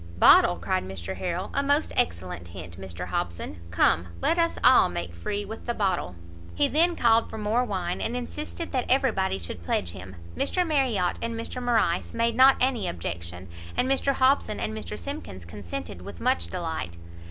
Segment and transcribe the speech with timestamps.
[0.17, 3.59] "Bottle!" cried Mr Harrel, "a most excellent hint, Mr Hobson!
[3.69, 4.07] come!
[4.19, 6.15] let us all make free with the bottle!"
[6.55, 10.15] He then called for more wine, and insisted that every body should pledge him.
[10.35, 15.45] Mr Marriot and Mr Morrice made not any objection, and Mr Hobson and Mr Simkins
[15.45, 16.97] consented with much delight.